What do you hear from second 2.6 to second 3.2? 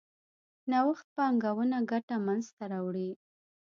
راوړي.